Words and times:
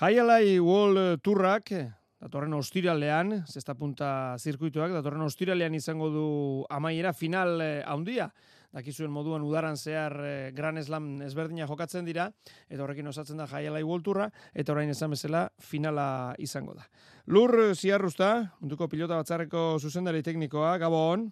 Jaialai 0.00 0.56
World 0.64 1.20
Tourrak, 1.20 1.74
datorren 2.24 2.54
ostiralean, 2.56 3.42
zesta 3.44 3.74
punta 3.76 4.32
zirkuituak, 4.40 4.94
datorren 4.96 5.26
ostiralean 5.26 5.74
izango 5.76 6.06
du 6.08 6.22
amaiera 6.72 7.12
final 7.12 7.60
eh, 7.60 7.82
handia. 7.84 8.30
Dakizuen 8.72 9.12
moduan 9.12 9.44
udaran 9.44 9.76
zehar 9.76 10.16
eh, 10.24 10.52
Gran 10.56 10.80
Slam 10.80 11.10
ezberdina 11.26 11.66
jokatzen 11.68 12.08
dira, 12.08 12.30
eta 12.70 12.80
horrekin 12.80 13.12
osatzen 13.12 13.44
da 13.44 13.48
Jaialai 13.50 13.82
World 13.84 14.08
Tourra, 14.08 14.30
eta 14.54 14.72
orain 14.72 14.88
esan 14.88 15.12
bezala 15.12 15.44
finala 15.60 16.32
izango 16.40 16.78
da. 16.78 16.88
Lur 17.28 17.74
ziarruzta, 17.74 18.30
munduko 18.64 18.88
pilota 18.88 19.20
batzarreko 19.20 19.74
zuzendari 19.84 20.24
teknikoa, 20.24 20.78
Gabon. 20.80 21.28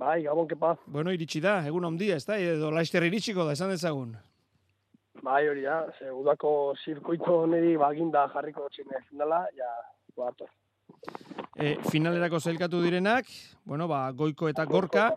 Bai, 0.00 0.22
Gabon, 0.24 0.48
kepa. 0.48 0.72
Bueno, 0.86 1.12
iritsi 1.12 1.44
da, 1.44 1.58
egun 1.68 1.84
handia, 1.92 2.16
ez 2.16 2.24
da, 2.24 2.40
edo 2.40 2.72
laister 2.72 3.04
iritsiko 3.12 3.44
da, 3.44 3.52
esan 3.60 3.76
dezagun. 3.76 4.16
Bai, 5.22 5.48
hori 5.48 5.62
da, 5.62 5.86
ze 5.98 6.10
udako 6.12 6.74
zirkuito 6.84 7.46
niri 7.46 7.76
baginda 7.76 8.28
jarriko 8.34 8.68
txine 8.72 9.02
finala, 9.08 9.44
ja, 9.56 9.68
guarto. 10.16 10.46
E, 11.60 11.76
finalerako 11.92 12.38
zelkatu 12.40 12.78
direnak, 12.80 13.26
bueno, 13.68 13.86
ba, 13.86 14.06
goiko 14.16 14.48
eta 14.48 14.64
gorka, 14.64 15.10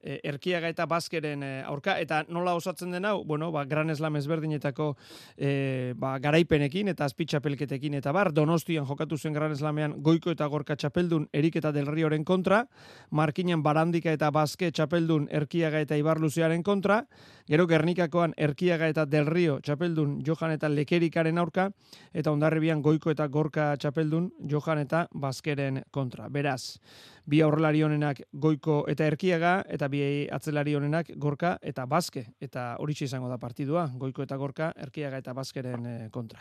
e, 0.00 0.18
erkiaga 0.24 0.70
eta 0.72 0.86
bazkeren 0.88 1.42
e, 1.44 1.50
aurka, 1.68 1.98
eta 2.00 2.22
nola 2.32 2.54
osatzen 2.56 2.94
den 2.96 3.04
hau, 3.04 3.18
bueno, 3.28 3.50
ba, 3.52 3.66
gran 3.68 3.92
eslam 3.92 4.16
ezberdinetako 4.16 4.88
e, 5.36 5.92
ba, 6.00 6.14
garaipenekin 6.18 6.88
eta 6.94 7.04
azpitxapelketekin, 7.04 7.98
eta 8.00 8.14
bar, 8.16 8.32
donostian 8.32 8.88
jokatu 8.88 9.18
zen 9.18 9.36
gran 9.36 9.52
eslamean 9.52 9.98
goiko 10.02 10.32
eta 10.32 10.48
gorka 10.48 10.78
txapeldun 10.80 11.28
erik 11.32 11.60
eta 11.60 11.74
del 11.76 11.86
rioren 11.86 12.24
kontra, 12.24 12.64
markinen 13.10 13.62
barandika 13.62 14.16
eta 14.16 14.32
bazke 14.32 14.72
txapeldun 14.72 15.28
erkiaga 15.30 15.84
eta 15.84 16.00
ibarluzearen 16.00 16.64
kontra, 16.64 17.02
gero 17.46 17.68
gernikakoan 17.68 18.32
erkiaga 18.36 18.88
eta 18.88 19.04
del 19.04 19.28
rio 19.28 19.60
txapeldun 19.60 20.22
johan 20.24 20.56
eta 20.56 20.72
lekerikaren 20.72 21.38
aurka, 21.38 21.68
eta 22.12 22.32
ondarribian 22.32 22.82
goiko 22.82 23.12
eta 23.12 23.28
gorka 23.28 23.74
txapeldun 23.76 24.32
johan 24.48 24.86
eta 24.86 25.06
bazkeren 25.12 25.81
kontra. 25.90 26.28
Beraz, 26.28 26.78
bi 27.26 27.40
aurrelari 27.42 27.82
honenak 27.82 28.22
goiko 28.32 28.82
eta 28.88 29.06
erkiaga, 29.06 29.62
eta 29.68 29.88
bi 29.88 30.02
atzelari 30.30 30.74
honenak 30.74 31.12
gorka 31.16 31.56
eta 31.62 31.86
bazke. 31.86 32.26
Eta 32.40 32.76
hori 32.78 32.94
izango 33.00 33.28
da 33.28 33.38
partidua, 33.38 33.88
goiko 33.98 34.22
eta 34.22 34.36
gorka, 34.36 34.72
erkiaga 34.76 35.18
eta 35.18 35.32
bazkeren 35.32 35.86
eh, 35.86 36.08
kontra. 36.10 36.40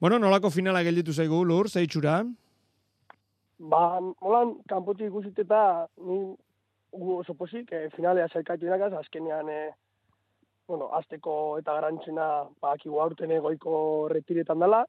Bueno, 0.00 0.18
nolako 0.18 0.50
finala 0.50 0.82
gelditu 0.82 1.12
zaigu, 1.12 1.44
lur, 1.44 1.68
zeitxura? 1.70 2.22
Ba, 3.58 4.00
molan, 4.20 4.56
kanpotik 4.68 5.06
ikusit 5.06 5.38
eta 5.38 5.86
ni 6.02 6.18
gu 6.92 7.18
oso 7.20 7.34
posik, 7.34 7.70
eh, 7.72 7.88
finalea 7.94 8.28
zaikatu 8.28 8.66
inakaz, 8.66 8.92
azkenean, 8.98 9.48
eh, 9.48 9.70
bueno, 10.66 10.88
azteko 10.92 11.58
eta 11.58 11.74
garantzena, 11.78 12.26
ba, 12.60 12.72
akigu 12.72 13.00
aurten 13.00 13.32
goiko 13.40 14.08
retiretan 14.10 14.58
dela, 14.58 14.84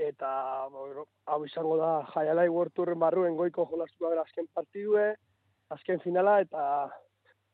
eta 0.00 0.66
bueno, 0.72 1.04
hau 1.26 1.44
izango 1.44 1.76
da 1.76 1.90
jaialai 2.14 2.48
World 2.48 2.96
barruen 2.96 3.36
goiko 3.36 3.66
jolastu 3.70 4.08
gara 4.08 4.22
azken 4.22 4.46
partidue, 4.54 5.14
azken 5.68 6.00
finala 6.00 6.40
eta 6.40 6.62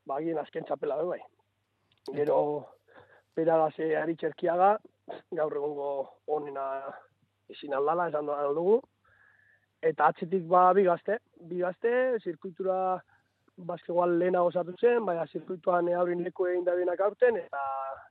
bagien 0.07 0.37
azken 0.39 0.63
txapela 0.63 1.01
du 1.01 1.09
bai. 1.09 1.19
Gero 2.15 2.37
bera 3.35 3.57
gaze 3.63 3.95
aritxerkiaga, 4.01 4.77
gaur 5.39 5.55
egongo 5.59 5.89
onena 6.27 6.67
izin 7.49 7.73
aldala, 7.73 8.07
esan 8.07 8.25
doa 8.25 8.53
dugu. 8.53 8.79
Eta 9.81 10.07
atzetik 10.07 10.47
ba 10.47 10.71
bi 10.73 10.85
gazte, 10.87 11.19
bi 11.49 11.59
gazte, 11.59 11.91
zirkuitura 12.23 13.01
bazke 13.57 13.91
lehena 13.91 14.43
osatu 14.43 14.73
zen, 14.79 15.05
baina 15.05 15.27
zirkuituan 15.27 15.91
haurin 15.93 16.23
leku 16.23 16.47
egin 16.47 16.63
da 16.63 16.73
aurten, 17.05 17.37
eta 17.37 17.59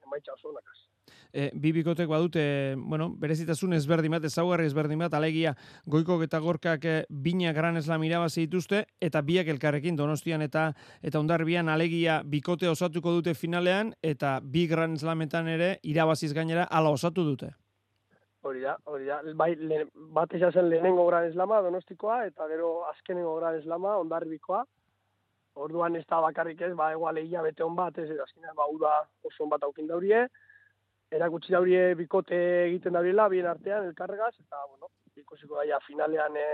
emaitza 0.05 0.33
oso 0.33 0.49
honakaz 0.49 0.79
e, 1.33 1.51
bi 1.55 1.73
bikotek 1.73 2.09
badute, 2.09 2.75
bueno, 2.79 3.11
berezitasun 3.19 3.77
ezberdin 3.77 4.17
bat, 4.17 4.25
ezaugarri 4.25 4.67
ezberdin 4.67 5.05
bat, 5.05 5.15
alegia 5.15 5.55
goiko 5.87 6.21
eta 6.23 6.41
gorkak 6.41 6.85
e, 6.85 6.97
bina 7.11 7.53
gran 7.53 7.77
eslam 7.77 8.05
irabazi 8.05 8.47
dituzte, 8.47 8.85
eta 9.01 9.23
biak 9.23 9.49
elkarrekin 9.49 9.97
donostian 9.97 10.43
eta 10.43 10.73
eta 11.03 11.21
ondarbian 11.21 11.69
alegia 11.69 12.23
bikote 12.25 12.69
osatuko 12.69 13.13
dute 13.19 13.35
finalean, 13.35 13.95
eta 14.03 14.39
bi 14.43 14.67
gran 14.67 14.95
eslametan 14.95 15.49
ere 15.49 15.77
irabaziz 15.83 16.33
gainera 16.35 16.65
ala 16.71 16.91
osatu 16.91 17.25
dute. 17.25 17.53
Hori 18.47 18.61
da, 18.63 18.77
hori 18.87 19.09
da, 19.09 19.21
bai, 19.35 19.55
le, 19.59 19.87
bat 20.15 20.31
zen 20.31 20.69
lehenengo 20.71 21.07
gran 21.09 21.27
eslama 21.27 21.61
donostikoa, 21.63 22.25
eta 22.27 22.47
gero 22.49 22.85
azkenengo 22.93 23.35
gran 23.41 23.59
eslama 23.59 23.97
ondarbikoa, 23.99 24.65
Orduan 25.57 25.97
ez 25.97 26.05
da 26.05 26.21
bakarrik 26.21 26.61
ez, 26.61 26.75
ba, 26.77 26.91
egual 26.93 27.17
egia 27.17 27.43
bete 27.45 27.65
hon 27.65 27.77
bat, 27.79 27.97
ez, 27.99 28.11
azkenean, 28.25 28.55
ba, 28.59 28.67
uda 28.69 28.93
oso 29.25 29.45
hon 29.45 29.53
bat 29.55 29.63
aukin 29.65 29.89
daurie, 29.89 30.27
erakutsi 31.13 31.53
daurie 31.55 31.95
bikote 31.95 32.39
egiten 32.67 32.97
dauriela, 32.97 33.29
bien 33.29 33.47
artean, 33.47 33.87
elkarregaz, 33.91 34.35
eta, 34.41 34.65
bueno, 34.71 34.91
ikusiko 35.17 35.57
daia 35.61 35.79
finalean 35.87 36.37
e, 36.37 36.49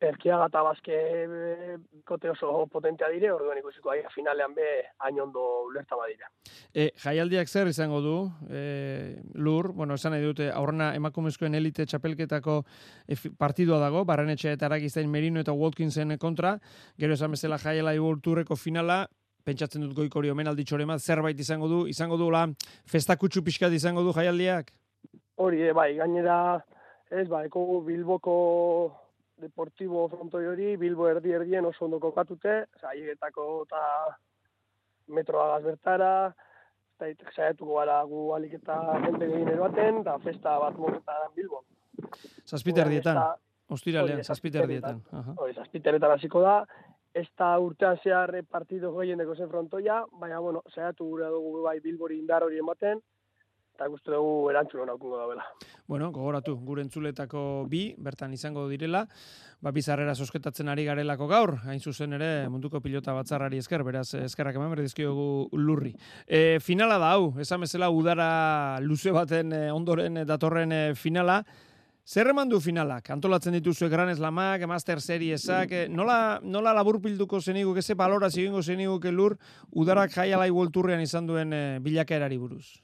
erkiaga 0.00 0.46
eta 0.48 0.62
bazke 0.64 0.96
e, 0.96 1.76
bikote 2.00 2.30
oso 2.32 2.66
potentea 2.72 3.08
dire, 3.12 3.30
orduan 3.32 3.60
ikusiko 3.60 3.92
daia 3.92 4.10
finalean 4.14 4.54
be 4.56 4.66
hain 5.04 5.20
ondo 5.20 5.44
ulerta 5.68 5.96
badira. 5.96 6.30
E, 6.72 6.90
jaialdiak 7.02 7.48
zer 7.48 7.68
izango 7.68 8.00
du, 8.04 8.16
e, 8.48 9.20
lur, 9.34 9.72
bueno, 9.76 9.94
esan 10.00 10.16
nahi 10.16 10.24
dute, 10.24 10.50
aurrena 10.50 10.94
emakumezkoen 10.98 11.54
elite 11.58 11.86
txapelketako 11.86 12.60
e, 13.06 13.18
partidua 13.38 13.80
dago, 13.82 14.04
barrenetxe 14.08 14.56
eta 14.56 14.70
arakiztain 14.70 15.10
Merino 15.10 15.44
eta 15.44 15.52
Watkinsen 15.56 16.16
kontra, 16.18 16.56
gero 16.98 17.16
esan 17.18 17.36
bezala 17.36 17.60
jaialai 17.60 17.98
turreko 18.24 18.56
finala, 18.56 19.04
pentsatzen 19.44 19.82
dut 19.84 19.94
goikori 19.96 20.30
omen 20.30 20.48
alditxore 20.48 20.86
zerbait 20.98 21.38
izango 21.38 21.68
du, 21.68 21.86
izango 21.86 22.16
du 22.16 22.30
la 22.30 22.46
festakutsu 22.86 23.42
pixkat 23.42 23.72
izango 23.72 24.02
du 24.02 24.12
jaialdiak? 24.12 24.72
Hori, 25.36 25.62
e, 25.62 25.72
bai, 25.72 25.94
gainera, 25.96 26.60
ez, 27.10 27.26
ba, 27.28 27.44
eko 27.44 27.80
Bilboko 27.86 28.36
deportibo 29.40 30.06
frontoi 30.12 30.44
hori, 30.46 30.76
Bilbo 30.76 31.08
erdi 31.08 31.32
erdien 31.32 31.64
oso 31.64 31.86
ondo 31.86 32.00
kokatute, 32.02 32.66
zaiegetako 32.80 33.46
eta 33.64 33.82
metroa 35.16 35.46
gazbertara, 35.54 36.12
eta 37.00 37.32
zaiatuko 37.32 37.78
gara 37.78 38.02
gu 38.04 38.26
alik 38.36 38.58
eta 38.60 38.76
jende 39.06 39.30
gehien 39.30 39.52
erbaten, 39.54 40.02
eta 40.02 40.18
festa 40.24 40.58
bat 40.60 40.76
momentan 40.76 41.32
Bilbo. 41.36 41.64
Zazpiter 42.46 42.88
dietan, 42.92 43.22
ostiralean, 43.72 44.22
zazpiter 44.24 44.68
dietan. 44.68 45.00
Hori, 45.36 45.54
zazpiter 45.56 45.98
hasiko 46.10 46.44
da, 46.44 46.60
ez 47.14 47.26
da 47.38 47.58
urtean 47.58 47.98
zehar 48.02 48.32
partido 48.48 48.92
goien 48.92 49.18
deko 49.18 49.34
zen 49.34 49.48
frontoia, 49.50 50.04
baina, 50.20 50.38
bueno, 50.38 50.62
zehatu 50.74 51.04
gure 51.04 51.30
dugu 51.30 51.62
bai 51.62 51.80
bilbori 51.80 52.18
indar 52.18 52.44
hori 52.46 52.58
ematen, 52.58 53.00
eta 53.74 53.88
guztu 53.88 54.12
dugu 54.12 54.50
erantzun 54.52 54.82
hona 54.82 54.92
okungo 54.92 55.16
da 55.16 55.44
Bueno, 55.86 56.10
gogoratu, 56.12 56.54
gure 56.54 56.82
entzuletako 56.82 57.64
bi, 57.66 57.94
bertan 57.98 58.32
izango 58.32 58.68
direla, 58.68 59.06
ba, 59.60 59.72
bizarrera 59.72 60.14
sosketatzen 60.14 60.68
ari 60.68 60.84
garelako 60.84 61.26
gaur, 61.26 61.56
hain 61.64 61.80
zuzen 61.80 62.12
ere 62.12 62.48
munduko 62.48 62.80
pilota 62.80 63.12
batzarrari 63.12 63.58
esker, 63.58 63.82
beraz, 63.82 64.14
eskerrak 64.14 64.54
eman 64.54 64.70
berdizkio 64.70 65.48
lurri. 65.52 65.94
E, 66.26 66.60
finala 66.60 66.98
da, 66.98 67.14
hau, 67.16 67.32
esan 67.40 67.60
bezala 67.64 67.90
udara 67.90 68.78
luze 68.80 69.10
baten 69.10 69.52
e, 69.52 69.72
ondoren 69.72 70.26
datorren 70.28 70.72
e, 70.72 70.94
finala, 70.94 71.42
Zer 72.10 72.26
eman 72.26 72.48
du 72.50 72.58
finalak? 72.58 73.06
Antolatzen 73.14 73.54
dituzue 73.54 73.86
Gran 73.88 74.08
Eslamak, 74.10 74.64
Master 74.66 74.98
Seriesak, 74.98 75.70
eh, 75.70 75.82
nola, 75.88 76.40
nola 76.42 76.72
labur 76.74 76.96
pilduko 76.98 77.38
zenigu, 77.38 77.76
eze 77.78 77.94
balora 77.94 78.30
zigingo 78.30 78.62
zenigu 78.62 78.98
lur, 79.12 79.36
udarak 79.70 80.10
jai 80.10 80.32
alai 80.32 80.50
volturrean 80.50 81.00
izan 81.00 81.28
duen 81.28 81.52
e, 81.52 81.78
bilakaerari 81.78 82.36
buruz? 82.36 82.82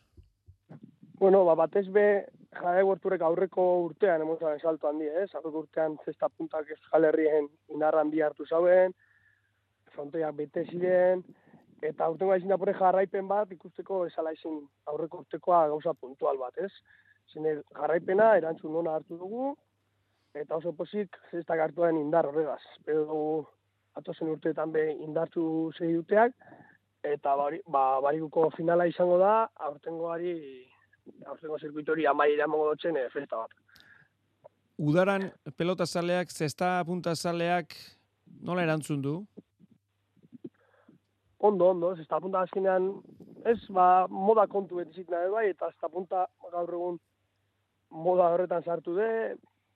Bueno, 1.19 1.45
ba, 1.45 1.57
batez 1.57 1.89
be, 1.91 2.25
jai 2.55 2.85
volturrek 2.85 3.21
aurreko 3.21 3.65
urtean, 3.87 4.23
emozan 4.23 4.61
salto 4.61 4.87
handi, 4.87 5.09
ez? 5.09 5.35
Aurreko 5.35 5.65
urtean 5.65 5.99
zesta 6.07 6.29
puntak 6.29 6.71
ez 6.71 6.79
jalerrien 6.93 7.49
inarran 7.75 8.11
bi 8.11 8.23
hartu 8.23 8.47
zauen, 8.47 8.95
frontoiak 9.91 10.37
bete 10.37 10.63
ziren, 10.71 11.25
eta 11.83 12.09
urtengo 12.09 12.31
aizin 12.31 12.55
dapore 12.55 12.77
jarraipen 12.79 13.27
bat, 13.27 13.51
ikusteko 13.51 14.05
esala 14.07 14.31
aurreko 14.87 15.25
urtekoa 15.25 15.67
gauza 15.75 15.95
puntual 15.95 16.39
bat, 16.39 16.63
ez? 16.63 16.71
Zine 17.33 17.61
jarraipena, 17.75 18.35
erantzun 18.41 18.73
nona 18.73 18.97
hartu 18.99 19.19
dugu, 19.19 19.55
eta 20.37 20.57
oso 20.57 20.73
posik 20.77 21.17
ez 21.33 21.45
da 21.49 21.57
gartuaren 21.57 21.99
indar 22.01 22.29
horregaz. 22.29 22.63
Pero 22.85 23.05
dugu 23.11 23.29
atozen 23.97 24.31
urteetan 24.35 24.73
be 24.73 24.85
indartu 24.93 25.73
zei 25.79 25.93
duteak, 25.95 26.35
eta 27.07 27.37
bari, 27.39 27.61
ba, 27.73 28.01
barikuko 28.05 28.51
finala 28.57 28.87
izango 28.91 29.19
da, 29.23 29.35
aurtengoari, 29.69 30.35
aurtengo 31.31 31.59
zirkuitori 31.59 32.07
amai 32.11 32.33
iramongo 32.35 32.73
dotzen 32.73 32.99
e, 33.01 33.07
festa 33.15 33.45
bat. 33.45 33.55
Udaran 34.77 35.31
pelota 35.57 35.87
zaleak, 35.87 36.31
zesta 36.31 36.83
punta 36.85 37.15
zaleak, 37.17 37.77
nola 38.45 38.67
erantzun 38.67 39.03
du? 39.03 39.17
Ondo, 41.47 41.71
ondo, 41.71 41.95
zesta 41.97 42.21
punta 42.21 42.43
azkenean, 42.45 42.91
ez, 43.49 43.59
ba, 43.73 44.07
moda 44.11 44.47
kontu 44.51 44.83
betizit 44.83 45.09
nahi 45.13 45.31
bai, 45.33 45.47
eta 45.55 45.71
zesta 45.73 45.89
punta 45.93 46.27
gaur 46.53 46.75
egun 46.81 46.99
moda 47.97 48.29
horretan 48.35 48.65
sartu 48.65 48.95
de, 48.97 49.09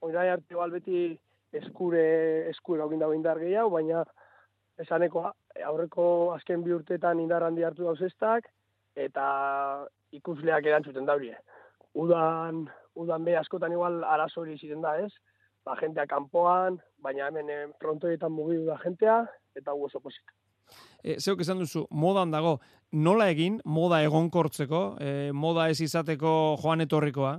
oinai 0.05 0.29
arte 0.29 0.55
beti 0.73 1.19
eskure, 1.53 2.49
eskure 2.51 2.83
hau 2.83 2.91
dago 2.91 3.15
indar 3.15 3.39
gehiago, 3.39 3.71
baina 3.71 4.05
esaneko 4.79 5.25
aurreko 5.67 6.33
azken 6.35 6.63
bi 6.63 6.73
urteetan 6.73 7.21
indar 7.21 7.43
handi 7.43 7.65
hartu 7.65 7.85
dauz 7.85 8.01
eta 8.97 9.87
ikusleak 10.13 10.67
erantzuten 10.67 11.07
daurie. 11.07 11.37
Udan, 11.95 12.67
udan 12.95 13.25
be 13.25 13.37
askotan 13.37 13.73
igual 13.73 14.05
arazo 14.05 14.43
hori 14.43 14.59
ziren 14.59 14.83
da, 14.83 14.97
ez? 14.99 15.11
Ba, 15.65 15.77
jentea 15.81 16.07
kanpoan, 16.07 16.79
baina 16.99 17.27
hemen 17.29 17.51
eh, 17.51 17.67
frontoietan 17.81 18.33
mugidu 18.33 18.67
da 18.67 18.79
jentea, 18.83 19.25
eta 19.57 19.73
gu 19.73 19.87
oso 19.87 20.01
posik. 20.01 20.33
E, 21.03 21.19
zeuk 21.19 21.41
esan 21.45 21.61
duzu, 21.61 21.87
modan 21.91 22.31
dago, 22.31 22.59
nola 22.93 23.29
egin, 23.31 23.61
moda 23.65 24.01
egonkortzeko, 24.07 24.83
e, 25.01 25.33
moda 25.33 25.69
ez 25.71 25.81
izateko 25.85 26.57
joan 26.63 26.87
etorrikoa? 26.87 27.35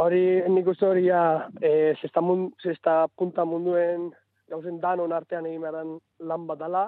Ba 0.00 0.06
hori, 0.06 0.40
nik 0.48 0.68
uste 0.70 0.86
hori 0.88 1.02
ja, 1.04 1.22
e, 1.60 1.92
zesta, 2.00 2.22
mun, 2.24 2.46
zesta 2.64 2.92
punta 3.20 3.44
munduen 3.44 4.06
gauzen 4.48 4.78
danon 4.80 5.12
artean 5.12 5.44
egin 5.44 5.60
behar 5.60 5.90
lan 6.30 6.46
bat 6.48 6.60
dala, 6.62 6.84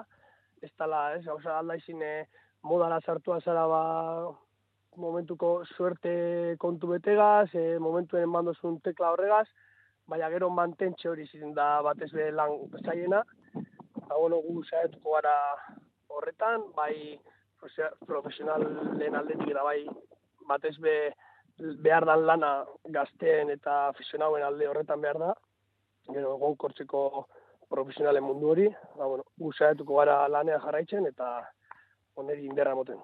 ez 0.65 0.71
dala, 0.81 1.01
ez, 1.13 1.19
gauza 1.27 1.59
alda 1.59 1.75
izin 1.77 1.99
e, 2.01 2.13
modara 2.65 2.97
sartua 3.05 3.35
zara 3.45 3.67
ba, 3.69 3.81
momentuko 4.97 5.51
suerte 5.75 6.13
kontu 6.63 6.89
betegaz, 6.95 7.51
e, 7.53 7.77
momentuen 7.85 8.31
mandozun 8.33 8.79
tekla 8.87 9.11
horregaz, 9.13 9.45
baina 10.09 10.31
gero 10.33 10.49
mantentxe 10.49 11.11
hori 11.11 11.27
ziren 11.27 11.53
da 11.53 11.67
batez 11.85 12.09
be 12.17 12.31
lan 12.33 12.55
zaiena, 12.81 13.19
eta 13.53 14.17
bueno, 14.23 14.39
gu 14.47 14.63
zaiatuko 14.63 15.19
gara 15.19 15.35
horretan, 16.17 16.65
bai 16.73 17.19
profesionalen 18.09 19.21
aldetik 19.21 19.53
eta 19.53 19.67
bai 19.69 19.83
batez 20.49 20.73
be 20.81 20.97
behar 21.57 22.05
dan 22.05 22.25
lana 22.25 22.51
gazteen 22.83 23.49
eta 23.53 23.87
aficionauen 23.89 24.43
alde 24.43 24.67
horretan 24.67 25.01
behar 25.01 25.19
da, 25.19 25.33
gero 26.11 26.37
gonkortzeko 26.41 27.27
profesionalen 27.69 28.23
mundu 28.23 28.49
hori, 28.53 28.67
ba, 28.97 29.05
bueno, 29.05 29.23
gu 29.39 29.51
zaiatuko 29.53 29.97
gara 30.01 30.27
lanea 30.29 30.59
jarraitzen 30.61 31.07
eta 31.09 31.29
oneri 32.15 32.45
inderra 32.45 32.75
moten. 32.77 32.99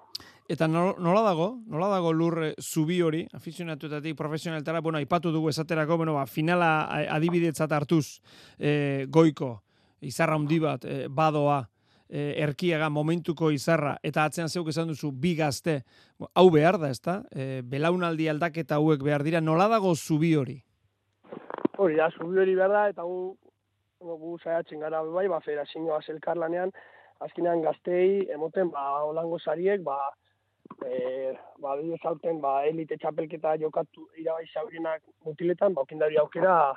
Eta 0.50 0.66
nola 0.66 1.22
dago, 1.22 1.48
nola 1.70 1.88
dago 1.92 2.12
lur 2.14 2.36
eh, 2.44 2.52
zubi 2.58 3.00
hori, 3.02 3.24
afizionatuetatik 3.34 4.16
profesionaltara, 4.18 4.80
bueno, 4.80 4.98
aipatu 4.98 5.32
dugu 5.34 5.50
esaterako, 5.50 5.98
bueno, 6.02 6.14
ba, 6.18 6.26
finala 6.26 6.70
adibidetzat 7.16 7.72
hartuz 7.72 8.20
e, 8.58 9.06
goiko, 9.08 9.52
izarra 10.00 10.38
handi 10.38 10.58
bat, 10.62 10.84
e, 10.84 11.06
badoa, 11.08 11.62
e, 12.10 12.34
erkiaga 12.42 12.90
momentuko 12.90 13.50
izarra, 13.54 13.94
eta 14.02 14.26
atzean 14.26 14.50
zeuk 14.50 14.68
esan 14.72 14.90
duzu, 14.90 15.12
bi 15.14 15.34
gazte, 15.38 15.80
hau 16.34 16.48
behar 16.50 16.78
da, 16.82 16.90
ezta? 16.90 17.20
E, 17.30 17.62
belaunaldi 17.62 18.28
aldaketa 18.28 18.80
hauek 18.80 19.04
behar 19.06 19.24
dira, 19.26 19.40
nola 19.40 19.68
dago 19.70 19.94
zubi 19.94 20.34
hori? 20.36 20.58
Hori 21.78 21.96
da, 21.96 22.10
zubi 22.10 22.42
hori 22.42 22.56
behar 22.58 22.74
da, 22.74 22.86
eta 22.92 23.06
gu, 23.06 23.20
gu 24.00 24.38
zaiatzen 24.42 24.82
gara 24.82 25.02
bai, 25.06 25.28
ba, 25.30 25.40
federazioa 25.44 26.00
zelkar 26.02 26.40
lanean, 26.40 26.74
azkenean 27.20 27.62
gaztei, 27.62 28.26
emoten, 28.34 28.72
ba, 28.74 29.04
holango 29.06 29.38
sariek, 29.38 29.84
ba, 29.86 29.98
e, 30.86 31.32
ba, 31.62 31.76
zauten, 32.02 32.40
ba, 32.42 32.64
elite 32.66 32.98
txapelketa 32.98 33.56
jokatu 33.62 34.08
irabai 34.18 34.48
zaurinak 34.52 35.02
mutiletan, 35.24 35.74
ba, 35.74 35.86
okindari 35.86 36.18
aukera 36.18 36.74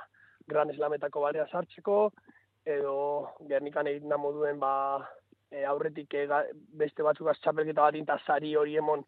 gran 0.48 0.70
eslametako 0.70 1.24
balea 1.24 1.48
sartzeko, 1.50 2.12
edo 2.68 2.96
gernikan 3.50 3.88
egin 3.88 4.10
da 4.12 4.18
moduen, 4.20 4.60
ba, 4.60 4.74
e, 5.54 5.64
aurretik 5.70 6.14
e, 6.18 6.26
beste 6.82 7.06
batzuk 7.06 7.30
txapelketa 7.42 7.86
bat 7.86 7.96
inta 8.00 8.18
zari 8.26 8.56
hori 8.58 8.76
emon 8.82 9.06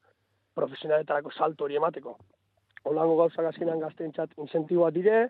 profesionaletarako 0.56 1.34
salto 1.34 1.66
hori 1.66 1.80
emateko. 1.82 2.16
Holango 2.86 3.18
gauzak 3.24 3.50
azkenean 3.50 3.82
gazten 3.82 4.14
txat 4.14 4.38
incentiboa 4.44 4.92
dire, 4.94 5.30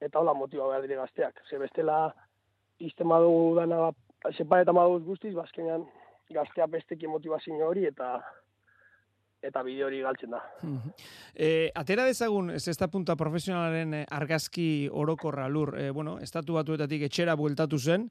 eta 0.00 0.20
hola 0.20 0.34
motiba 0.38 0.68
behar 0.70 0.86
dire 0.86 1.00
gazteak. 1.00 1.42
Ze 1.50 1.58
bestela, 1.58 1.98
iztema 2.78 3.18
dugu 3.24 3.54
dana, 3.58 3.90
sepa 4.32 4.60
eta 4.62 4.72
maduz 4.76 5.02
guztiz, 5.04 5.34
bazkenean 5.34 5.86
gaztea 6.36 6.66
bestekin 6.70 7.10
motivazio 7.10 7.66
hori, 7.66 7.86
eta 7.90 8.20
eta 9.42 9.62
bideo 9.62 9.86
hori 9.86 10.00
galtzen 10.04 10.34
da. 10.34 10.40
e, 11.34 11.70
atera 11.74 12.06
dezagun, 12.08 12.50
ez 12.56 12.66
ez 12.68 12.76
punta 12.90 13.16
profesionalaren 13.16 13.94
eh, 13.94 14.04
argazki 14.10 14.88
orokorra 14.92 15.48
lur, 15.48 15.76
e, 15.78 15.90
bueno, 15.90 16.18
estatu 16.20 16.54
batuetatik 16.54 17.06
etxera 17.08 17.36
bueltatu 17.36 17.78
zen, 17.78 18.10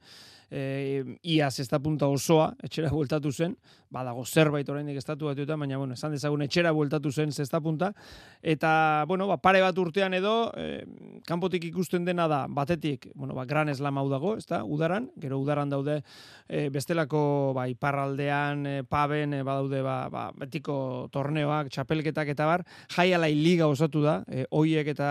e, 0.51 1.17
iaz 1.23 1.59
ez 1.59 1.69
punta 1.81 2.07
osoa, 2.07 2.53
etxera 2.63 2.89
bueltatu 2.93 3.31
zen, 3.31 3.55
badago 3.89 4.25
zerbait 4.25 4.69
oraindik 4.69 4.97
estatu 4.97 5.29
batuetan, 5.29 5.59
baina, 5.59 5.77
bueno, 5.77 5.93
esan 5.93 6.11
dezagun 6.11 6.43
etxera 6.45 6.71
bueltatu 6.75 7.11
zen 7.11 7.31
zesta 7.31 7.61
punta, 7.61 7.93
eta, 8.41 9.05
bueno, 9.07 9.27
ba, 9.27 9.37
pare 9.37 9.61
bat 9.61 9.77
urtean 9.77 10.13
edo, 10.13 10.51
e, 10.55 10.83
kanpotik 11.27 11.65
ikusten 11.71 12.05
dena 12.05 12.27
da, 12.27 12.45
batetik, 12.49 13.09
bueno, 13.15 13.35
ba, 13.35 13.45
gran 13.45 13.69
eslam 13.69 13.97
hau 13.97 14.07
dago, 14.09 14.35
ez 14.37 14.45
da, 14.45 14.63
udaran, 14.63 15.09
gero 15.21 15.39
udaran 15.39 15.69
daude, 15.69 16.01
e, 16.47 16.67
bestelako, 16.69 17.53
ba, 17.55 17.67
iparraldean, 17.71 18.65
e, 18.65 18.75
paben, 18.83 19.33
e, 19.33 19.43
badaude, 19.43 19.81
ba, 19.85 19.97
ba, 20.09 20.29
betiko 20.35 21.07
torneoak, 21.15 21.71
txapelketak 21.73 22.33
eta 22.35 22.47
bar, 22.49 22.65
jaialai 22.95 23.31
liga 23.35 23.69
osatu 23.71 24.03
da, 24.03 24.17
e, 24.27 24.45
oiek 24.51 24.91
eta 24.95 25.09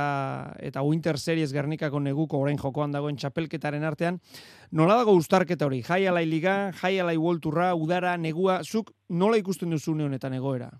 eta 0.68 0.84
Winter 0.84 1.18
Series 1.20 1.52
Gernikako 1.56 2.02
neguko 2.04 2.40
orain 2.44 2.60
jokoan 2.60 2.92
dagoen 2.94 3.16
txapelketaren 3.20 3.84
artean, 3.88 4.20
nola 4.72 4.98
dago 5.00 5.16
ustarketa 5.16 5.68
hori, 5.68 5.82
jaialai 5.86 6.26
liga, 6.28 6.56
jaialai 6.82 7.16
volturra, 7.20 7.72
udara, 7.74 8.16
negua, 8.20 8.60
zuk 8.64 8.92
nola 9.08 9.40
ikusten 9.40 9.72
duzu 9.72 9.94
honetan 9.94 10.34
egoera? 10.34 10.70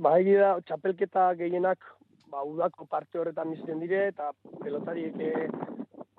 Ba, 0.00 0.16
da, 0.24 0.54
txapelketa 0.64 1.34
gehienak, 1.36 1.84
ba, 2.32 2.44
udako 2.46 2.86
parte 2.88 3.18
horretan 3.20 3.52
izten 3.52 3.80
dire, 3.82 4.06
eta 4.14 4.30
pelotariek, 4.62 5.18
e, 5.20 5.48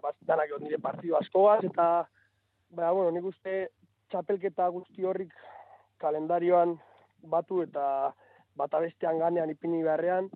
ba, 0.04 0.12
danak 0.28 0.52
egon 0.52 0.68
dire 0.68 0.78
partidu 0.84 1.16
askoaz, 1.18 1.64
eta, 1.66 1.88
ba, 2.78 2.92
bueno, 2.92 3.10
nik 3.16 3.26
uste 3.32 3.56
txapelketa 4.12 4.68
guzti 4.76 5.08
horrik 5.08 5.34
kalendarioan 6.04 6.76
batu 7.24 7.62
eta 7.64 8.14
bata 8.58 8.80
bestean 8.80 9.20
ganean 9.20 9.50
ipini 9.50 9.84
beharrean, 9.84 10.30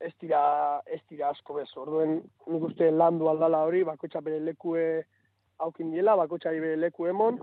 ez 0.00 0.12
dira, 0.20 0.80
ez 0.86 1.00
dira 1.10 1.30
asko 1.30 1.58
bez. 1.58 1.68
Orduen, 1.76 2.18
nik 2.46 2.66
uste 2.70 2.90
landu 2.90 3.28
aldala 3.30 3.64
hori, 3.66 3.84
bakotxa 3.86 4.22
bere 4.24 4.40
lekue 4.40 4.84
haukin 5.58 5.90
diela, 5.92 6.16
bakotxa 6.16 6.54
bere 6.54 6.76
leku 6.76 7.08
emon, 7.10 7.40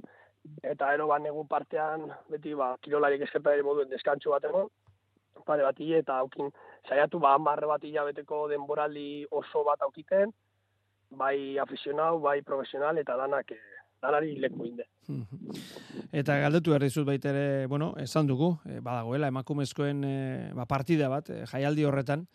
eta 0.64 0.94
ero 0.94 1.08
ba, 1.12 1.20
negu 1.20 1.46
partean, 1.50 2.08
beti 2.32 2.56
ba, 2.56 2.76
kirolarik 2.82 3.26
eskerta 3.28 3.54
ere 3.54 3.66
moduen 3.68 3.92
deskantxo 3.92 4.36
bat 4.36 4.48
emon, 4.50 4.70
pare 5.46 5.64
bat 5.64 5.80
eta 5.80 6.20
haukin, 6.22 6.52
saiatu 6.88 7.20
ba, 7.20 7.36
amarre 7.36 7.68
bat 7.68 7.84
hilabeteko 7.84 8.48
denboraldi 8.50 9.26
oso 9.32 9.64
bat 9.64 9.82
aukiten, 9.82 10.32
bai 11.12 11.58
aficionau, 11.58 12.20
bai 12.20 12.42
profesional, 12.42 12.98
eta 12.98 13.18
danak, 13.18 13.52
eh, 13.96 14.06
danari 14.06 14.36
leku 14.40 14.66
inde. 14.68 14.86
Eta 16.20 16.38
galdetu 16.42 16.74
behar 16.74 16.86
dizut 16.86 17.06
baita 17.08 17.32
ere, 17.32 17.66
bueno, 17.68 17.94
esan 18.02 18.28
dugu, 18.28 18.56
e, 18.66 18.80
badagoela, 18.80 19.30
emakumezkoen 19.34 20.04
e, 20.04 20.18
ba, 20.56 20.66
partida 20.70 21.10
bat, 21.12 21.30
e, 21.30 21.46
jaialdi 21.50 21.86
horretan, 21.86 22.26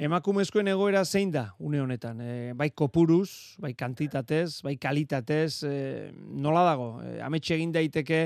emakumezkoen 0.00 0.70
egoera 0.72 1.04
zein 1.04 1.32
da, 1.34 1.50
une 1.58 1.80
honetan, 1.82 2.20
e, 2.22 2.52
bai 2.56 2.70
kopuruz, 2.70 3.56
bai 3.60 3.74
kantitatez, 3.74 4.62
bai 4.64 4.76
kalitatez, 4.80 5.62
e, 5.68 5.74
nola 6.14 6.64
dago, 6.68 6.90
e, 7.04 7.18
ametxe 7.24 7.56
egin 7.58 7.74
daiteke, 7.76 8.22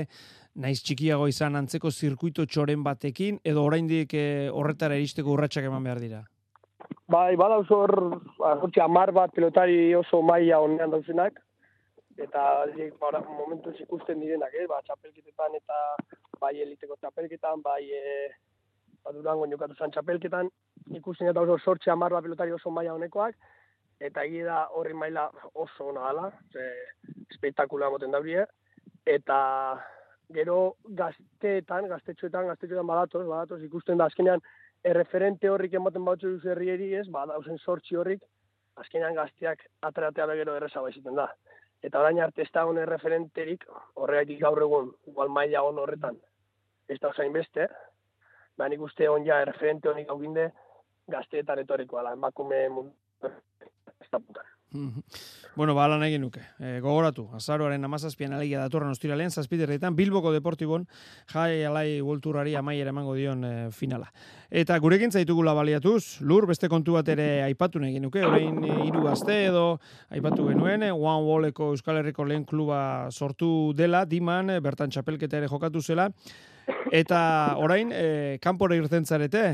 naiz 0.55 0.79
txikiago 0.85 1.27
izan 1.27 1.57
antzeko 1.59 1.91
zirkuito 1.91 2.45
txoren 2.47 2.83
batekin, 2.83 3.41
edo 3.43 3.65
oraindik 3.67 4.13
e, 4.15 4.47
horretara 4.53 4.95
iristeko 4.95 5.33
urratsak 5.35 5.67
eman 5.67 5.83
behar 5.83 5.99
dira? 6.03 6.23
Bai, 7.11 7.35
bada 7.37 7.57
oso 7.61 7.81
hor, 7.83 7.95
amar 8.81 9.11
bat 9.13 9.33
pilotari 9.35 9.93
oso 9.97 10.21
maila 10.25 10.61
honean 10.63 10.93
dauzenak, 10.93 11.41
eta 12.17 12.43
aldiek 12.63 12.95
ba, 12.99 13.19
momentu 13.27 13.73
ikusten 13.79 14.21
direnak, 14.23 14.53
eh? 14.55 14.65
ba, 14.67 14.81
txapelketetan 14.87 15.57
eta 15.59 15.79
bai 16.39 16.53
eliteko 16.63 16.95
txapelketan, 17.01 17.61
bai 17.65 17.81
e, 17.91 18.29
ba, 19.03 19.11
durango 19.15 19.47
jokatu 19.51 19.75
zan 19.75 19.91
txapelketan, 19.91 20.49
ikusten 20.95 21.31
eta 21.31 21.43
oso 21.43 21.57
sortxe 21.59 21.91
amarra 21.91 22.21
pelotari 22.23 22.55
oso 22.55 22.71
maila 22.71 22.95
honekoak, 22.95 23.35
eta 23.99 24.23
egia 24.27 24.45
da 24.47 24.59
horri 24.75 24.93
maila 24.93 25.29
oso 25.53 25.89
ona 25.91 26.07
gala, 26.07 26.29
ze, 26.53 26.69
espektakula 27.31 27.89
moten 27.91 28.15
daurie, 28.15 28.45
eta 29.05 29.39
gero 30.35 30.77
gazteetan, 31.01 31.89
gaztetxoetan, 31.91 32.47
gaztetxoetan 32.51 32.87
badatoz, 32.87 33.25
badatoz, 33.27 33.59
ikusten 33.67 33.99
da 33.99 34.07
azkenean 34.09 34.41
erreferente 34.85 35.49
horrik 35.49 35.75
ematen 35.77 36.05
batzu 36.05 36.31
duzu 36.35 36.53
herrieri 36.53 36.93
ez, 36.95 37.05
ba, 37.11 37.25
dauzen 37.29 37.59
sortxi 37.59 37.99
horrik, 37.99 38.23
azkenean 38.81 39.15
gazteak 39.15 39.61
ateratea 39.87 40.25
begero 40.31 40.55
erresa 40.55 40.81
baiziten 40.83 41.15
da 41.15 41.29
eta 41.83 41.99
orain 41.99 42.19
arte 42.21 42.41
ez 42.41 42.51
da 42.53 42.65
hone 42.65 42.85
referenterik, 42.85 43.65
horregaitik 43.95 44.39
gaur 44.41 44.61
egun, 44.61 44.91
igual 45.07 45.29
maila 45.29 45.63
hon 45.65 45.79
horretan, 45.79 46.17
ez 46.89 46.99
da 47.01 47.09
osain 47.09 47.33
beste, 47.33 47.67
ba 48.57 48.69
nik 48.69 48.81
uste 48.81 49.07
hon 49.09 49.25
ja 49.25 49.43
referente 49.45 49.89
honik 49.89 50.09
hauginde, 50.09 50.49
gazteetan 51.11 51.59
etorikoa, 51.65 52.03
la, 52.03 52.15
emakume 52.17 52.67
mundu, 52.69 52.95
ez 54.01 54.09
da 54.11 54.19
putan. 54.19 54.54
Bueno, 55.55 55.73
ba, 55.73 55.87
lan 55.87 56.03
egin 56.03 56.19
nuke. 56.19 56.41
E, 56.59 56.81
gogoratu, 56.83 57.29
azaroaren 57.37 57.87
amazazpian 57.87 58.33
alegia 58.35 58.59
datorren 58.59 58.91
ostiralean, 58.91 59.31
zazpiderretan, 59.31 59.95
Bilboko 59.95 60.33
Deportibon, 60.33 60.83
jai 61.31 61.63
alai 61.63 62.01
volturari 62.03 62.57
amaiera 62.59 62.91
emango 62.91 63.13
dion 63.15 63.45
e, 63.47 63.51
finala. 63.71 64.09
Eta 64.51 64.75
gurekin 64.83 65.15
zaitugula 65.15 65.53
baliatuz, 65.55 66.19
lur, 66.27 66.43
beste 66.49 66.67
kontu 66.67 66.97
bat 66.97 67.07
ere 67.13 67.45
aipatu 67.45 67.79
egin 67.87 68.03
nuke, 68.03 68.25
orain 68.27 68.59
e, 68.65 68.73
hiru 68.83 69.05
gazte 69.05 69.45
edo 69.45 69.79
aipatu 70.09 70.49
genuen, 70.49 70.83
e, 70.83 70.91
One 70.91 71.23
Walleko 71.23 71.69
Euskal 71.71 72.01
Herriko 72.01 72.25
lehen 72.27 72.43
kluba 72.43 73.07
sortu 73.11 73.71
dela, 73.73 74.03
diman, 74.03 74.57
e, 74.57 74.59
bertan 74.59 74.91
txapelketa 74.91 75.39
ere 75.39 75.47
jokatu 75.47 75.79
zela, 75.79 76.09
eta 76.91 77.21
orain, 77.63 77.95
e, 77.95 78.39
kanpora 78.43 78.75
irten 78.75 79.07
zarete, 79.07 79.45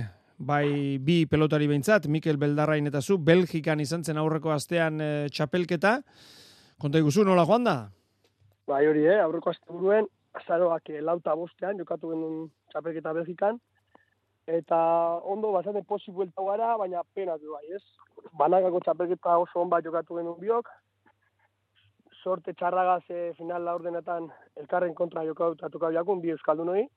bai 0.41 0.97
bi 0.97 1.25
pelotari 1.29 1.67
behintzat, 1.69 2.07
Mikel 2.09 2.37
Beldarrain 2.41 2.87
eta 2.89 3.01
zu, 3.01 3.17
Belgikan 3.21 3.79
izan 3.79 4.03
zen 4.03 4.17
aurreko 4.17 4.51
astean 4.51 5.01
e, 5.01 5.09
txapelketa. 5.29 5.99
Konta 6.81 7.01
iguzu, 7.01 7.25
nola 7.27 7.45
joan 7.45 7.67
da? 7.67 7.75
Bai 8.67 8.85
hori, 8.89 9.05
eh? 9.05 9.19
aurreko 9.21 9.51
aste 9.53 9.69
buruen, 9.69 10.07
azaroak 10.39 10.89
e, 10.89 11.01
lauta 11.01 11.35
bostean, 11.37 11.77
jokatu 11.77 12.13
genuen 12.13 12.47
txapelketa 12.73 13.13
Belgikan. 13.17 13.59
Eta 14.49 14.77
ondo, 15.29 15.51
basane 15.53 15.83
posi 15.87 16.11
buelta 16.11 16.43
gara, 16.47 16.73
baina 16.81 17.03
pena 17.13 17.37
du 17.37 17.53
bai, 17.53 17.65
ez? 17.77 17.83
Banakako 18.37 18.81
txapelketa 18.85 19.37
oso 19.43 19.61
hon 19.61 19.69
bat 19.69 19.85
jokatu 19.85 20.17
genuen 20.17 20.39
biok, 20.41 20.71
sorte 22.23 22.53
txarragaz 22.57 23.03
e, 23.09 23.29
final 23.37 23.63
laurdenetan 23.65 24.29
elkarren 24.57 24.97
kontra 24.97 25.23
jokatu 25.25 25.93
jakun, 25.93 26.21
bi 26.21 26.33
euskaldun 26.33 26.73
hori. 26.73 26.87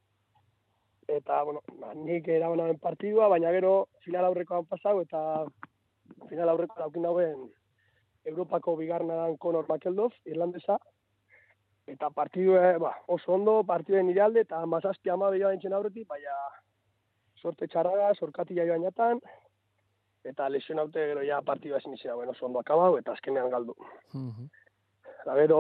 Eta, 1.08 1.42
bueno, 1.42 1.60
ba, 1.80 1.92
nik 1.94 2.28
eraban 2.28 2.78
partidua, 2.80 3.28
baina 3.28 3.50
gero 3.52 3.88
final 4.04 4.24
aurrekoan 4.24 4.64
pasau 4.66 5.00
eta 5.02 5.44
final 6.28 6.48
aurreko 6.48 6.78
daukin 6.78 7.02
dauen 7.02 7.46
Europako 8.24 8.76
bigarna 8.76 9.16
dan 9.20 9.36
Conor 9.36 9.66
McEldof, 9.68 10.14
irlandesa. 10.24 10.78
Eta 11.86 12.08
partidua, 12.10 12.78
ba, 12.80 12.94
oso 13.06 13.34
ondo, 13.34 13.58
partiduen 13.68 14.08
iralde, 14.08 14.46
eta 14.46 14.64
mazazpi 14.66 15.10
ama 15.12 15.28
behar 15.30 15.52
entzen 15.52 15.76
aurretik, 15.76 16.08
baina 16.08 16.32
sorte 17.36 17.68
txarraga, 17.68 18.14
sorkati 18.14 18.56
jaioan 18.56 18.86
jatan, 18.88 19.20
eta 20.24 20.48
lesion 20.48 20.80
haute 20.80 21.02
gero 21.10 21.24
ja 21.28 21.42
partidua 21.44 21.82
ezin 21.82 21.98
izan, 21.98 22.16
bueno, 22.16 22.32
oso 22.32 22.46
ondo 22.46 22.62
akabau, 22.64 22.96
eta 22.96 23.12
azkenean 23.12 23.50
galdu. 23.52 23.76
Mm 24.14 24.52
Eta 25.24 25.34
gero 25.38 25.58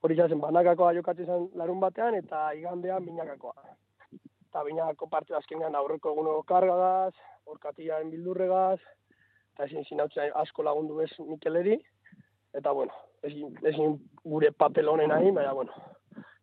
hori 0.00 0.14
jazen 0.16 0.40
banakakoa 0.40 0.94
jokatzen 0.96 1.26
zen 1.26 1.42
larun 1.60 1.80
batean 1.80 2.14
eta 2.16 2.46
igandean 2.56 3.04
binakakoa. 3.04 3.74
Eta 4.56 4.64
binakako 4.64 5.04
parte 5.12 5.34
azkenean 5.36 5.74
aurreko 5.76 6.14
eguno 6.14 6.38
kargagaz, 6.48 7.12
orkatiaren 7.52 8.08
bildurregaz, 8.08 8.78
eta 9.52 9.66
ezin 9.66 9.84
zinautzen 9.84 10.32
asko 10.40 10.64
lagundu 10.64 10.96
bez 10.96 11.10
Mikeleri. 11.20 11.76
Eta 12.56 12.72
bueno, 12.72 12.96
ezin, 13.20 13.52
ezin 13.68 13.98
gure 14.24 14.54
papel 14.56 14.88
honen 14.88 15.12
nahi, 15.12 15.34
baina 15.36 15.52
bueno, 15.52 15.76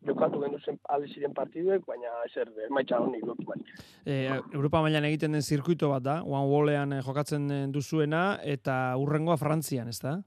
jokatu 0.06 0.44
gendu 0.46 0.62
zen 0.62 0.78
ziren 1.08 1.34
partiduek, 1.34 1.88
baina 1.90 2.14
ezer, 2.30 2.54
maitxa 2.70 3.02
honi 3.02 3.18
lotu 3.26 3.50
bai. 3.50 3.60
E, 4.06 4.30
Europa 4.54 4.86
mailan 4.86 5.10
egiten 5.10 5.32
den 5.32 5.42
zirkuito 5.42 5.90
bat 5.90 6.04
da, 6.04 6.22
One 6.22 6.46
Wallean 6.54 6.94
jokatzen 7.02 7.50
duzuena, 7.74 8.38
eta 8.44 8.96
urrengoa 8.96 9.42
Frantzian, 9.42 9.88
ez 9.90 9.98
da? 10.06 10.20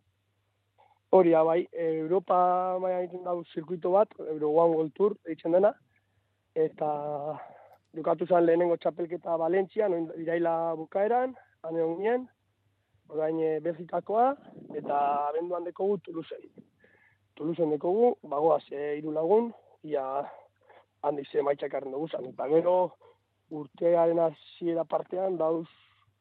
Hori, 1.15 1.39
bai, 1.39 1.61
Europa 1.71 2.37
maia 2.83 3.05
egiten 3.05 3.23
dau 3.23 3.45
zirkuito 3.45 3.95
bat, 3.95 4.11
Euro 4.19 4.57
One 4.57 4.75
World 4.75 4.97
Tour 4.99 5.21
egiten 5.25 5.55
dena, 5.55 5.77
eta 6.57 6.91
dukatu 7.97 8.27
zen 8.29 8.45
lehenengo 8.45 8.77
txapelketa 8.77 9.37
Valentzia, 9.41 9.89
noin 9.89 10.09
iraila 10.21 10.75
bukaeran, 10.77 11.35
hane 11.65 11.83
honien, 11.83 12.27
orain 13.13 13.39
eh, 13.41 13.59
Belgikakoa, 13.65 14.29
eta 14.77 15.01
abenduan 15.31 15.65
dekogu 15.65 15.99
Toulouse. 16.05 16.39
Toulouse 17.37 17.69
dekogu, 17.73 18.15
bagoaz 18.29 18.65
e, 18.73 18.97
iru 18.99 19.13
lagun, 19.17 19.51
ia 19.85 20.05
handi 21.05 21.25
ze 21.31 21.43
maitxak 21.43 21.77
dugu 21.85 22.09
zen. 22.09 22.31
Eta 22.33 22.49
gero 22.53 22.77
urtearen 23.51 24.19
hasiera 24.19 24.85
partean, 24.85 25.37
dauz 25.37 25.69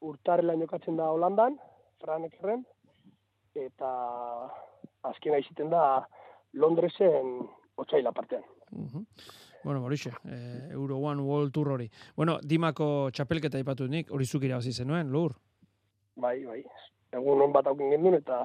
urtarrelan 0.01 0.61
jokatzen 0.65 0.97
da 0.97 1.09
Holandan, 1.11 1.57
Franek 2.03 2.35
erren, 2.41 2.65
eta 3.55 3.89
azkena 5.09 5.39
iziten 5.39 5.71
da 5.71 6.05
Londresen 6.53 7.47
otxaila 7.77 8.11
partean. 8.11 8.43
Uh 8.71 9.03
Bueno, 9.65 9.81
Morixe, 9.81 10.11
eh, 10.25 10.69
Euro 10.73 10.97
One 10.97 11.23
World 11.23 11.51
Tour 11.51 11.69
hori. 11.69 11.89
Bueno, 12.15 12.37
Dimako 12.43 13.09
txapelketa 13.09 13.57
ipatu 13.57 13.87
nik, 13.89 14.11
hori 14.13 14.27
zuk 14.29 14.43
irabazi 14.45 14.69
zenuen, 14.71 15.09
lur? 15.09 15.33
Bai, 16.21 16.35
bai. 16.45 16.59
Egun 17.17 17.41
hon 17.41 17.55
bat 17.55 17.65
aukin 17.71 17.89
gendun 17.95 18.13
eta 18.13 18.43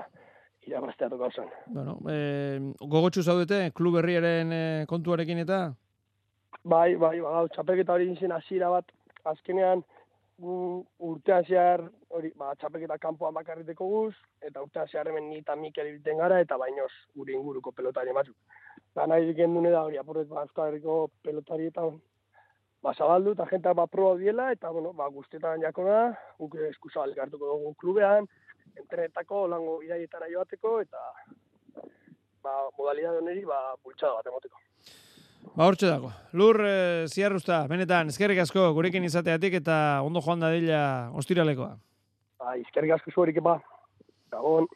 irabaztea 0.64 1.10
toka 1.12 1.28
zen. 1.34 1.50
Bueno, 1.66 1.98
eh, 2.08 2.56
gogotxu 2.80 3.20
zaudete, 3.20 3.58
klub 3.76 3.98
herriaren 4.00 4.56
eh, 4.56 4.86
kontuarekin 4.88 5.42
eta? 5.44 5.60
Bai, 6.64 6.96
bai, 6.96 7.18
bai, 7.20 7.44
txapelketa 7.52 7.98
hori 7.98 8.16
zen 8.16 8.32
hasiera 8.32 8.72
bat, 8.72 8.88
azkenean, 9.28 9.84
urtean 10.40 11.44
zehar, 11.44 11.82
hori, 12.08 12.30
ba, 12.36 12.54
txapeketa 12.56 12.96
kanpoan 12.98 13.34
bakarriteko 13.36 13.86
guz, 13.86 14.14
eta 14.40 14.62
urtean 14.62 14.88
zehar 14.88 15.08
hemen 15.08 15.28
ni 15.28 15.40
eta 15.42 15.56
Mikel 15.56 15.90
ibiten 15.90 16.18
gara, 16.18 16.40
eta 16.40 16.56
bainoz 16.58 16.90
guri 17.14 17.34
inguruko 17.36 17.72
pelotari 17.72 18.12
batzuk. 18.16 18.36
Da 18.94 19.06
nahi 19.06 19.26
diken 19.26 19.62
da 19.62 19.82
hori, 19.82 19.98
apurret, 19.98 20.28
ba, 20.28 20.42
Euskal 20.42 20.68
Herriko 20.70 21.10
pelotari 21.22 21.66
eta 21.66 21.84
ba, 22.82 22.94
zabaldu, 22.94 23.32
eta 23.32 23.46
jentak 23.50 23.76
ba, 23.76 23.86
proba 23.86 24.16
diela, 24.16 24.50
eta, 24.52 24.70
bueno, 24.70 24.92
ba, 24.92 25.08
guztietan 25.08 25.60
jako 25.60 25.84
da, 25.84 26.00
guk 26.38 26.56
eskuzabal 26.70 27.14
hartuko 27.18 27.52
dugu 27.52 27.74
klubean, 27.74 28.28
entrenetako, 28.76 29.46
lango 29.48 29.82
iraietara 29.82 30.30
joateko, 30.32 30.80
eta 30.80 30.98
ba, 32.42 32.56
modalidad 32.78 33.20
honeri, 33.20 33.44
ba, 33.44 33.60
bultxada 33.84 34.16
bat 34.16 34.32
emoteko. 34.32 34.69
Ba, 35.54 35.66
hortxe 35.66 35.88
dago. 35.88 36.10
Lur, 36.32 36.60
e, 36.64 37.06
ziarruzta, 37.10 37.62
benetan, 37.70 38.12
eskerrik 38.12 38.38
asko, 38.44 38.70
gurekin 38.76 39.04
izateatik 39.04 39.58
eta 39.60 39.76
ondo 40.06 40.22
joan 40.24 40.40
da 40.44 40.50
dila 40.54 40.82
ostiralekoa. 41.20 41.72
Ba, 42.40 42.54
eskerrik 42.60 42.94
asko 42.96 43.12
zuerik, 43.14 43.42
ba. 43.44 43.58
Gabon. 44.32 44.68